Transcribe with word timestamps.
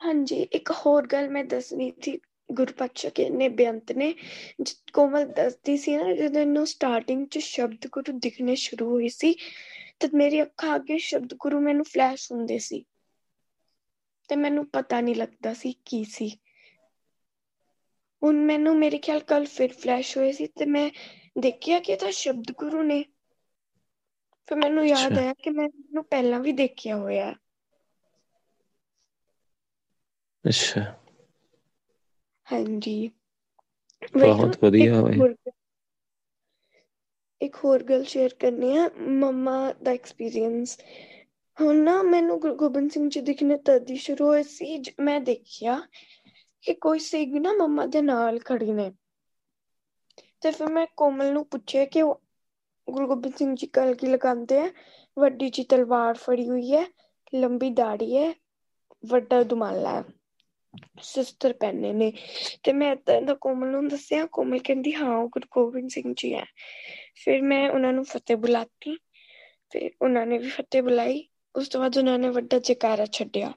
ਹਾਂਜੀ 0.00 0.36
ਇੱਕ 0.52 0.70
ਹੋਰ 0.76 1.06
ਗੱਲ 1.06 1.28
ਮੈਂ 1.30 1.44
ਦੱਸਣੀ 1.44 1.90
ਸੀ 2.02 2.18
ਗੁਰਪਚਕ 2.48 3.20
ਨੇ 3.32 3.48
ਬੇਅੰਤ 3.50 3.92
ਨੇ 3.92 4.12
ਕੋਮਲ 4.92 5.26
ਦੱਸਦੀ 5.32 5.76
ਸੀ 5.78 5.96
ਨਾ 5.96 6.12
ਜਦੋਂ 6.14 6.40
ਇਹਨੂੰ 6.40 6.66
ਸਟਾਰਟਿੰਗ 6.66 7.26
ਚ 7.28 7.38
ਸ਼ਬਦ 7.44 7.86
ਗੁਰੂ 7.92 8.18
ਦਿਖਣੇ 8.18 8.54
ਸ਼ੁਰੂ 8.58 8.88
ਹੋਏ 8.90 9.08
ਸੀ 9.10 9.34
ਤਦ 10.00 10.14
ਮੇਰੀ 10.14 10.42
ਅੱਖਾਂ 10.42 10.74
ਅੱਗੇ 10.76 10.98
ਸ਼ਬਦ 11.02 11.34
ਗੁਰੂ 11.38 11.60
ਮੈਨੂੰ 11.60 11.84
ਫਲੈਸ਼ 11.86 12.30
ਹੁੰਦੇ 12.32 12.58
ਸੀ। 12.60 12.84
ਤੇ 14.28 14.36
ਮੈਨੂੰ 14.36 14.64
ਪਤਾ 14.68 15.00
ਨਹੀਂ 15.00 15.14
ਲੱਗਦਾ 15.16 15.52
ਸੀ 15.54 15.72
ਕੀ 15.84 16.02
ਸੀ। 16.06 16.30
ਹੁਣ 18.22 18.36
ਮੈਨੂੰ 18.44 18.74
ਮੇਰੇ 18.78 18.98
ਖਿਆਲ 18.98 19.20
ਕੱਲ 19.24 19.44
ਫਿਰ 19.48 19.72
ਫਲੈਸ਼ 19.74 20.16
ਹੋਏ 20.16 20.30
ਸੀ 20.32 20.46
ਤੇ 20.48 20.66
ਮੈਂ 20.66 20.88
ਦੇਖਿਆ 21.38 21.78
ਕਿ 21.80 21.92
ਇਹ 21.92 21.98
ਤਾਂ 21.98 22.10
ਸ਼ਬਦ 22.14 22.52
ਗੁਰੂ 22.58 22.82
ਨੇ। 22.82 23.02
ਫਿਰ 24.48 24.58
ਮੈਨੂੰ 24.58 24.86
ਯਾਦ 24.86 25.18
ਆਇਆ 25.18 25.34
ਕਿ 25.34 25.50
ਮੈਂ 25.50 25.64
ਇਹਨੂੰ 25.66 26.04
ਪਹਿਲਾਂ 26.04 26.40
ਵੀ 26.40 26.52
ਦੇਖਿਆ 26.54 26.96
ਹੋਇਆ। 26.96 27.26
ਹੈ 27.26 27.34
ਅੱਛਾ। 30.44 30.82
ਹਾਂਜੀ। 32.46 32.96
ਬਹੁਤ 34.16 34.56
ਵਧੀਆ 34.62 34.94
ਹੋਏ 34.94 35.22
ਇੱਕ 37.40 37.56
ਹੋਰ 37.56 37.82
ਗੱਲ 37.84 38.04
ਸ਼ੇਅਰ 38.04 38.34
ਕਰਨੀ 38.36 38.76
ਆ 38.76 38.88
ਮੰਮਾ 39.20 39.56
ਦਾ 39.82 39.90
ਐਕਸਪੀਰੀਅੰਸ 39.92 40.78
ਹੁਣ 41.58 41.76
ਨਾ 41.78 41.92
ਮੈਨੂੰ 42.04 42.38
ਗੁਰੂ 42.40 42.54
ਗੋਬਿੰਦ 42.56 42.90
ਸਿੰਘ 42.90 43.08
ਜੀ 43.10 43.20
ਦਿਖਣੇ 43.22 43.56
ਤਦ 43.64 43.90
ਹੀ 43.90 43.96
ਸ਼ੁਰੂ 43.98 44.26
ਹੋਏ 44.26 44.42
ਸੀ 44.44 44.82
ਮੈਂ 45.00 45.20
ਦੇਖਿਆ 45.22 45.80
ਕਿ 46.64 46.74
ਕੋਈ 46.76 46.98
ਸਿੰਘ 47.00 47.40
ਨਾ 47.40 47.52
ਮੰਮਾ 47.54 47.86
ਦੇ 47.88 48.02
ਨਾਲ 48.02 48.38
ਖੜੀ 48.44 48.72
ਨੇ। 48.72 48.90
ਤੇ 50.42 50.50
ਫਿਰ 50.50 50.68
ਮੈਂ 50.68 50.86
ਕੋਮਲ 50.96 51.32
ਨੂੰ 51.32 51.44
ਪੁੱਛਿਆ 51.46 51.84
ਕਿ 51.86 52.02
ਗੁਰੂ 52.88 53.06
ਗੋਬਿੰਦ 53.08 53.34
ਸਿੰਘ 53.36 53.54
ਜੀ 53.56 53.66
ਕਲਗੀ 53.68 54.06
ਲਗਾਉਂਦੇ 54.06 54.58
ਆ? 54.58 54.70
ਵੱਡੀ 55.16 55.48
ਜੀ 55.50 55.62
ਤਲਵਾਰ 55.66 56.14
ਫੜੀ 56.18 56.48
ਹੋਈ 56.48 56.72
ਹੈ 56.72 56.84
ਲੰਬੀ 57.32 57.70
ਦਾੜੀ 57.74 58.16
ਹੈ 58.16 58.32
ਵੱਡਾ 59.04 59.42
ਦੁਮਾਲਾ 59.44 59.90
ਹੈ। 59.92 60.02
ਸ਼ਸਤਰ 61.02 61.52
ਪਹਿਨੇ 61.52 61.92
ਨੇ। 61.92 62.12
ਤੇ 62.62 62.72
ਮੈਂ 62.72 62.92
ਏਦਾਂ 62.92 63.22
ਦਾ 63.22 63.34
ਕੋਮਲ 63.34 63.68
ਨੂੰ 63.68 63.88
ਦੱਸਿਆ, 63.88 64.26
ਕੋਮਲ 64.26 64.58
ਕਹਿੰਦੀ, 64.58 64.94
ਹਾਂ, 64.94 65.16
ਉਹ 65.16 65.28
ਗੁਰੂ 65.28 65.48
ਗੋਬਿੰਦ 65.52 65.90
ਸਿੰਘ 65.90 66.14
ਜੀ 66.16 66.34
ਹੈ। 66.34 66.44
ਫਿਰ 67.24 67.42
ਮੈਂ 67.42 67.70
ਉਹਨਾਂ 67.70 67.92
ਨੂੰ 67.92 68.04
ਫਤਿਹ 68.04 68.36
ਬੁਲਾਤੀ। 68.36 68.96
ਫਿਰ 69.70 69.90
ਉਹਨਾਂ 70.02 70.26
ਨੇ 70.26 70.38
ਵੀ 70.38 70.48
ਫਤਿਹ 70.48 70.82
ਬੁਲਾਈ। 70.82 71.28
ਉਸ 71.56 71.68
ਤੋਂ 71.68 71.80
ਬਾਅਦ 71.80 71.98
ਉਹਨਾਂ 71.98 72.18
ਨੇ 72.18 72.28
ਵੱਡਾ 72.28 72.58
ਜੈਕਾਰਾ 72.58 73.06
ਛੱਡਿਆ। 73.06 73.52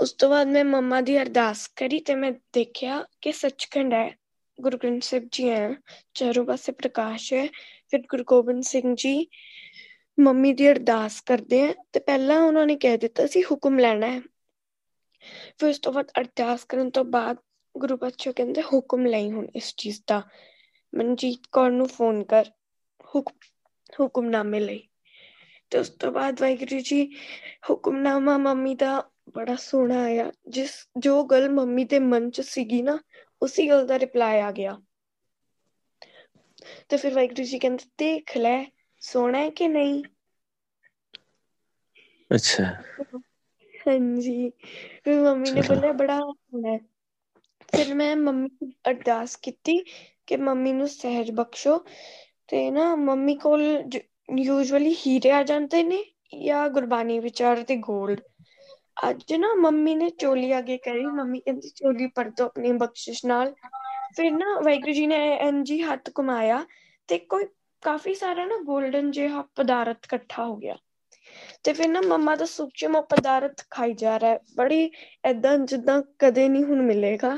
ਉਸ 0.00 0.12
ਤੋਂ 0.12 0.30
ਬਾਅਦ 0.30 0.46
ਮੈਂ 0.46 0.64
ਮੰਮਾ 0.64 1.00
ਦੀ 1.00 1.22
ਅਰਦਾਸ 1.22 1.68
ਕਰੀ 1.68 2.00
ਤੇ 2.00 2.14
ਮੈਂ 2.14 2.32
ਦੇਖਿਆ 2.52 3.06
ਕਿ 3.20 3.32
ਸੱਚਖੰਡ 3.32 3.92
ਹੈ। 3.92 4.18
ਗੁਰੂ 4.60 4.78
ਗ੍ਰੰਥ 4.78 5.02
ਸਾਹਿਬ 5.02 5.28
ਜੀ 5.32 5.50
ਹੈ, 5.50 5.74
ਚਾਰੋਂ 6.14 6.44
ਪਾਸੇ 6.44 6.72
ਪ੍ਰਕਾਸ਼ 6.72 7.34
ਹੈ। 7.34 7.46
ਫਿਰ 7.90 8.00
ਗੁਰੂ 8.00 8.24
ਗੋਬਿੰਦ 8.24 8.62
ਸਿੰਘ 8.62 8.94
ਜੀ 8.94 9.26
ਮੰਮੀ 10.20 10.52
ਦੀ 10.52 10.70
ਅਰਦਾਸ 10.70 11.20
ਕਰਦੇ 11.20 11.62
ਆ 11.62 11.74
ਤੇ 11.92 12.00
ਪਹਿਲਾਂ 12.00 12.42
ਉਹਨਾਂ 12.42 12.66
ਨੇ 12.66 12.76
ਕਹਿ 12.76 12.98
ਦਿੱਤਾ 12.98 13.26
ਸੀ, 13.26 13.42
ਹੁਕਮ 13.42 13.78
ਲੈਣਾ 13.78 14.06
ਹੈ। 14.06 14.20
ਫਿਰ 15.58 15.68
ਉਸ 15.68 15.78
ਤੋਂ 15.78 15.92
ਬਾਅਦ 15.92 16.10
ਅਰਦਾਸ 16.20 16.64
ਕਰਨ 16.64 16.90
ਤੋਂ 16.90 17.04
ਬਾਅਦ 17.04 17.36
ਗੁਰੂ 17.76 17.96
ਪਾਤਸ਼ਾਹ 17.96 18.32
ਕਹਿੰਦੇ 18.32 18.62
ਹੁਕਮ 18.62 19.06
ਲਈ 19.06 19.30
ਹੁਣ 19.30 19.46
ਇਸ 19.56 19.74
ਚੀਜ਼ 19.76 20.02
ਦਾ 20.06 20.22
ਮਨਜੀਤ 20.94 21.40
ਕੌਰ 21.52 21.70
ਨੂੰ 21.70 21.88
ਫੋਨ 21.88 22.24
ਕਰ 22.24 22.44
ਹੁਕ 23.14 23.30
ਹੁਕਮਨਾਮੇ 24.00 24.60
ਲਈ 24.60 24.88
ਤੇ 25.70 25.78
ਉਸ 25.78 25.90
ਤੋਂ 25.90 26.12
ਬਾਅਦ 26.12 26.40
ਵਾਹਿਗੁਰੂ 26.40 26.80
ਜੀ 26.80 27.16
ਹੁਕਮਨਾਮਾ 27.70 28.36
ਮੰਮੀ 28.38 28.74
ਦਾ 28.74 29.10
ਬੜਾ 29.34 29.56
ਸੋਹਣਾ 29.56 30.02
ਆਇਆ 30.02 30.32
ਜਿਸ 30.48 30.70
ਜੋ 30.98 31.24
ਗੱਲ 31.24 31.48
ਮੰਮੀ 31.50 31.84
ਦੇ 31.84 31.98
ਮਨ 31.98 32.30
ਚ 32.30 32.40
ਸੀਗੀ 32.40 32.82
ਨਾ 32.82 32.98
ਉਸੇ 33.42 33.68
ਗੱਲ 33.68 33.86
ਦਾ 33.86 33.98
ਰਿਪਲਾਈ 33.98 34.40
ਆ 34.40 34.52
ਗਿਆ 34.52 34.80
ਤੇ 36.88 36.96
ਫਿਰ 36.96 37.14
ਵਾਹਿਗੁਰੂ 37.14 37.44
ਜੀ 37.44 37.58
ਕਹਿੰਦੇ 37.58 37.84
ਦੇਖ 37.98 38.36
ਲੈ 38.36 38.64
ਸੋਹਣਾ 39.00 39.38
ਹੈ 39.38 39.50
ਕਿ 39.50 39.68
ਨਹੀਂ 39.68 40.02
ਅੱਛਾ 42.30 42.82
ਹਾਂਜੀ। 43.82 44.50
ਫਿਰ 45.04 45.20
ਮੰਮੀ 45.22 45.50
ਨੇ 45.50 45.62
ਬੋਲਿਆ 45.64 45.92
ਬੜਾ 45.94 46.18
ਸੋਹਣਾ 46.20 46.68
ਹੈ। 46.68 46.78
ਫਿਰ 47.68 47.92
ਮੈਂ 47.92 48.14
ਮੰਮੀ 48.16 48.48
ਨੂੰ 48.52 48.72
ਅਰਦਾਸ 48.90 49.36
ਕੀਤੀ 49.38 49.78
ਕਿ 50.26 50.36
ਮੰਮੀ 50.38 50.72
ਨੂੰ 50.72 50.88
ਸਹਿਜ 50.88 51.30
ਬਖਸ਼ੋ। 51.34 51.78
ਤੇ 52.48 52.70
ਨਾ 52.70 52.94
ਮੰਮੀ 52.98 53.34
ਕੋਲ 53.38 53.62
ਯੂਜੂਅਲੀ 54.38 54.94
ਹੀਰੇ 54.96 55.30
ਆ 55.32 55.42
ਜਾਂਦੇ 55.44 55.82
ਨੇ 55.82 56.02
ਜਾਂ 56.42 56.68
ਗੁਰਬਾਣੀ 56.70 57.18
ਵਿਚਾਰ 57.20 57.62
ਤੇ 57.64 57.76
ਗੋਲਡ 57.82 58.20
ਅੱਜ 59.04 59.32
ਨਾ 59.34 59.52
ਮੰਮੀ 59.56 59.94
ਨੇ 59.94 60.08
ਚੋਲੀ 60.12 60.56
ਅੱਗੇ 60.58 60.76
ਕਰੀ 60.80 61.08
ਮੰਮੀ 61.10 61.40
ਕਹਿੰਦੀ 61.40 61.68
ਚੋਲੀ 61.72 62.06
ਦੋ 62.28 62.44
ਆਪਣੀ 62.46 62.72
ਬਖਸ਼ਿਸ਼ 62.74 63.24
ਨਾਲ। 63.26 63.54
ਫਿਰ 64.14 64.30
ਨਾ 64.32 64.46
ਵਾਹਿਗੁਰੂ 64.56 64.92
ਜੀ 64.92 65.06
ਨੇ 65.06 65.18
ਹੀ 65.66 65.80
ਹੱਥ 65.82 66.10
ਘੁਮਾਇਆ 66.18 66.64
ਤੇ 67.08 67.18
ਕੋਈ 67.26 67.44
ਕਾਫੀ 67.82 68.14
ਸਾਰਾ 68.14 68.44
ਨਾ 68.46 68.56
골ਡਨ 68.66 69.10
ਜਿਹਾ 69.10 69.42
ਪਦਾਰਥ 69.56 70.04
ਇਕੱਠਾ 70.04 70.44
ਹੋ 70.44 70.56
ਗਿਆ। 70.56 70.76
ਤੇ 71.64 71.72
ਫਿਰ 71.72 71.88
ਨਾ 71.88 72.00
ਮੰਮਾ 72.00 72.34
ਦਾ 72.36 72.44
ਸੂਖਸ਼ਮ 72.44 72.96
ਉਹ 72.96 73.02
ਪਦਾਰਥ 73.10 73.62
ਖਾਈ 73.70 73.92
ਜਾ 73.94 74.18
ਰਿਹਾ 74.20 74.30
ਹੈ। 74.30 74.38
ਬੜੀ 74.56 74.90
ਏਦਾਂ 75.26 75.56
ਜਿੱਦਾਂ 75.58 76.00
ਕਦੇ 76.18 76.48
ਨਹੀਂ 76.48 76.64
ਹੁਣ 76.64 76.82
ਮਿਲੇਗਾ। 76.82 77.36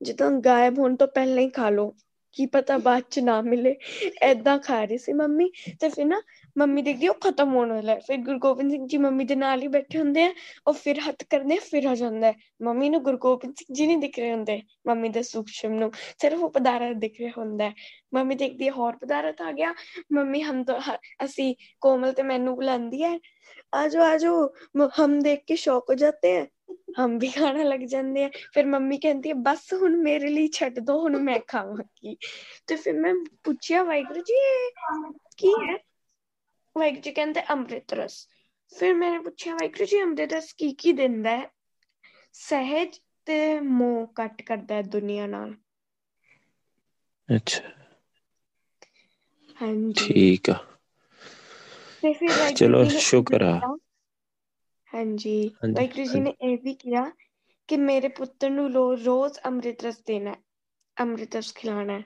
ਜਿੱਦਾਂ 0.00 0.30
ਗਾਇਬ 0.40 0.78
ਹੋਣ 0.78 0.96
ਤੋਂ 0.96 1.08
ਪਹਿਲਾਂ 1.08 1.42
ਹੀ 1.42 1.48
ਖਾ 1.50 1.68
ਲੋ 1.70 1.94
ਕੀ 2.36 2.46
ਪਤਾ 2.46 2.78
ਬਾਅਦ 2.78 3.02
ਚ 3.10 3.18
ਨਾ 3.18 3.40
ਮਿਲੇ। 3.42 3.74
ਐਦਾਂ 4.22 4.58
ਖਾ 4.58 4.82
ਰਹੀ 4.84 4.98
ਸੀ 4.98 5.12
ਮੰਮੀ 5.12 5.50
ਤੇ 5.80 5.88
ਫਿਰ 5.88 6.04
ਨਾ 6.04 6.20
ਮੰਮੀ 6.56 6.82
ਦੇਖਦੀ 6.82 7.08
ਉਹ 7.08 7.14
ਖਤਮ 7.14 7.54
ਹੋਣ 7.54 7.72
ਵਾਲਾ 7.72 7.94
ਫਿਰ 7.98 8.16
ਗੁਰੂ 8.16 8.38
ਗੋਬਿੰਦ 8.38 8.70
ਸਿੰਘ 8.70 8.86
ਜੀ 8.86 8.98
ਮੰਮੀ 8.98 9.24
ਦੇ 9.24 9.34
ਨਾਲ 9.36 9.62
ਹੀ 9.62 9.68
ਬੈਠੇ 9.68 9.98
ਹੁੰਦੇ 9.98 10.22
ਆ, 10.24 10.32
ਉਹ 10.66 10.72
ਫਿਰ 10.72 11.00
ਹੱਥ 11.00 11.24
ਕਰਦੇ 11.30 11.58
ਫਿਰ 11.60 11.86
ਆ 11.86 11.94
ਜਾਂਦਾ 11.94 12.26
ਹੈ। 12.26 12.34
ਮੰਮੀ 12.62 12.88
ਨੂੰ 12.88 13.02
ਗੁਰੂ 13.02 13.18
ਗੋਬਿੰਦ 13.18 13.54
ਸਿੰਘ 13.58 13.74
ਜੀ 13.74 13.86
ਨਹੀਂ 13.86 13.98
ਦਿਖ 13.98 14.18
ਰਹੇ 14.18 14.32
ਹੁੰਦੇ, 14.32 14.60
ਮੰਮੀ 14.86 15.08
ਦੇ 15.08 15.22
ਸੂਖਸ਼ਮ 15.22 15.72
ਨੂੰ। 15.72 15.90
ਸਿਰਫ 16.18 16.40
ਉਹ 16.40 16.50
ਪਦਾਰਥ 16.50 16.96
ਦਿਖ 16.96 17.20
ਰਿਹਾ 17.20 17.32
ਹੁੰਦਾ 17.36 17.64
ਹੈ। 17.64 17.74
ਮੰਮੀ 18.14 18.34
ਦੇਖਦੀ 18.34 18.66
ਹੈ 18.66 18.70
ਹੋਰ 18.70 18.96
ਪਦਾਰਥ 18.96 19.42
ਆ 19.42 19.52
ਗਿਆ। 19.52 19.74
ਮੰਮੀ 20.12 20.42
ਹਮ 20.42 20.62
ਤਾਂ 20.64 20.80
ਅਸੀਂ 21.24 21.54
ਕੋਮਲ 21.80 22.12
ਤੇ 22.12 22.22
ਮੈਨੂੰ 22.22 22.54
ਬੁਲਾਉਂਦੀ 22.56 23.02
ਹੈ। 23.02 23.18
ਆਜੋ 23.74 24.02
ਆਜੋ 24.02 24.34
ਹਮ 25.00 25.18
ਦੇਖ 25.20 25.44
ਕੇ 25.46 25.56
ਸ਼ੌਕ 25.56 25.90
ਹੋ 25.90 25.94
ਜਾਂਦੇ 25.94 26.36
ਹੈ 26.36 26.46
ਹਮ 26.98 27.16
ਵੀ 27.18 27.28
ਖਾਣਾ 27.30 27.62
ਲੱਗ 27.64 27.80
ਜਾਂਦੇ 27.88 28.24
ਆ। 28.24 28.28
ਫਿਰ 28.52 28.66
ਮੰਮੀ 28.66 28.98
ਕਹਿੰਦੀ 28.98 29.28
ਹੈ 29.28 29.34
ਬਸ 29.42 29.72
ਹੁਣ 29.74 29.96
ਮੇਰੇ 29.98 30.28
ਲਈ 30.28 30.48
ਛੱਡ 30.52 30.78
ਦੋ 30.82 30.98
ਹੁਣ 31.00 31.18
ਮੈਂ 31.20 31.38
ਖਾਵਾਂਗੀ। 31.48 32.16
ਤੇ 32.68 32.76
ਫਿਰ 32.76 33.00
ਮੈਂ 33.00 33.14
ਪੁੱਛਿਆ 33.44 33.82
ਵਾਹਿਗੁਰੂ 33.82 34.20
ਜੀ 34.22 34.34
ਕੀ 35.38 35.52
ਹੈ? 35.60 35.76
ਵਾਹਿਗੁਰੂ 36.76 37.00
ਜੀ 37.00 37.10
ਕਹਿੰਦੇ 37.12 37.42
ਅੰਮ੍ਰਿਤ 37.50 37.92
ਰਸ। 37.94 38.16
ਫਿਰ 38.72 38.94
ਮੈਂ 38.94 39.10
ਪੁੱਛਿਆ 39.22 39.54
ਵਾਹਿਗੁਰੂ 39.54 39.84
ਜੀ 39.86 40.02
ਅੰਮ੍ਰਿਤ 40.02 40.32
ਰਸ 40.32 40.52
ਕੀ 40.54 40.72
ਕੀ 40.74 40.92
ਦਿੰਦਾ 40.94 41.36
ਹੈ? 41.36 41.50
ਸਹਿਜ 42.34 42.98
ਤੇ 43.26 43.38
ਮੋਹ 43.62 44.06
ਕੱਟ 44.14 44.42
ਕਰਦਾ 44.42 44.74
ਹੈ 44.74 44.82
ਦੁਨੀਆ 44.84 45.26
ਨਾਲ। 45.26 45.54
ਅੱਛਾ। 47.28 47.62
ਹਾਂਜੀ। 49.56 50.10
ਠੀਕ 50.20 50.50
ਆ। 50.50 50.54
ਤੇ 52.02 52.12
ਫਿਰ 52.14 52.34
ਵਾਹਿਗੁਰੂ 52.34 52.74
ਚਲੋ 52.74 52.82
ਜੀ 52.82 52.88
ਨੇ 52.88 53.00
ਸ਼ੁਕਰ 53.00 53.42
ਆ। 53.44 53.54
ਦਿੱਤਾ। 53.54 53.74
ਹਾਂਜੀ। 54.94 55.36
ਹਾਂਜੀ 55.56 55.74
ਵਾਹਿਗੁਰੂ 55.74 56.04
ਜੀ 56.04 56.20
ਹਾਂਜੀ। 56.20 56.20
ਨੇ 56.20 56.34
ਇਹ 56.42 56.56
ਵੀ 56.58 56.74
ਕਿਹਾ 56.74 57.04
ਕਿ 57.68 57.76
ਮੇਰੇ 57.76 58.08
ਪੁੱਤਰ 58.12 58.50
ਨੂੰ 58.50 58.70
ਲੋ- 58.70 58.94
ਰੋਜ਼ 59.04 59.38
ਅੰਮ੍ਰਿਤ 59.46 59.84
ਰਸ 59.84 60.02
ਦੇਣਾ 60.02 60.30
ਹੈ। 60.30 60.42
ਅੰਮ੍ਰਿਤ 60.96 61.36
ਰਸ 61.36 61.52
ਖਿਲਾਣਾ 61.54 61.92
ਹੈ। 61.92 62.04